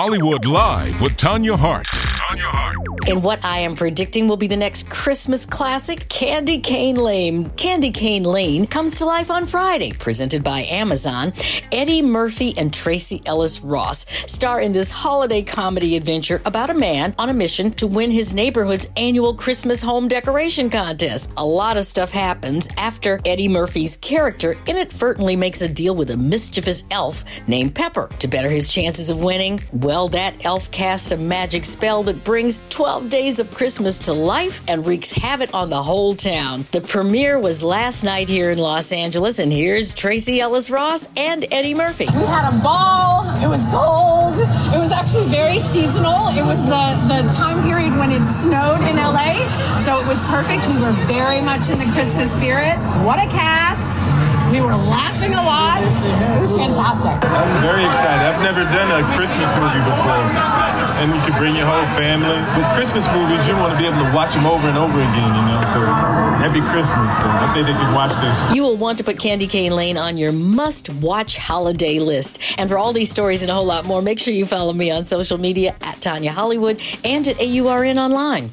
[0.00, 1.86] Hollywood Live with Tanya Hart.
[1.86, 2.97] Tanya Hart.
[3.08, 7.48] And what I am predicting will be the next Christmas classic, Candy Cane Lane.
[7.56, 11.32] Candy Cane Lane comes to life on Friday, presented by Amazon.
[11.72, 17.14] Eddie Murphy and Tracee Ellis Ross star in this holiday comedy adventure about a man
[17.18, 21.32] on a mission to win his neighborhood's annual Christmas home decoration contest.
[21.38, 26.16] A lot of stuff happens after Eddie Murphy's character inadvertently makes a deal with a
[26.18, 29.62] mischievous elf named Pepper to better his chances of winning.
[29.72, 34.62] Well, that elf casts a magic spell that brings 12 days of Christmas to life
[34.68, 36.64] and wreaks havoc on the whole town.
[36.72, 41.46] The premiere was last night here in Los Angeles, and here's Tracee Ellis Ross and
[41.52, 42.06] Eddie Murphy.
[42.06, 44.34] We had a ball, it was cold,
[44.74, 46.28] it was actually very seasonal.
[46.28, 49.38] It was the, the time period when it snowed in LA,
[49.84, 50.66] so was perfect.
[50.72, 52.80] We were very much in the Christmas spirit.
[53.04, 54.08] What a cast!
[54.50, 55.84] We were laughing a lot.
[55.84, 57.12] It was fantastic.
[57.28, 58.24] I'm very excited.
[58.24, 60.24] I've never done a Christmas movie before.
[60.96, 62.40] And you can bring your whole family.
[62.56, 65.28] With Christmas movies, you want to be able to watch them over and over again,
[65.28, 65.60] you know.
[65.76, 65.84] So
[66.40, 68.56] happy Christmas, so I think they can watch this.
[68.56, 72.40] You will want to put Candy Cane Lane on your must watch holiday list.
[72.56, 74.90] And for all these stories and a whole lot more, make sure you follow me
[74.90, 78.50] on social media at Tanya Hollywood and at AURN Online.